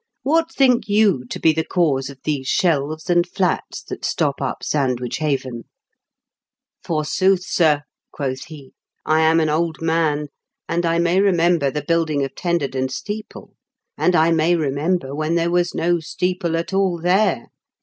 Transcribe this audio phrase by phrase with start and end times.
[0.23, 4.63] What think you to be the cause of these shelves and flats that stop up
[4.63, 5.65] Sandwich haven
[6.83, 10.29] ?''Forsooth, sir,' quoth he, * I am an old man,
[10.67, 13.53] and I may remember the building of Tenderden steeple,
[13.95, 17.49] and I may remember when there was no steeple at all there.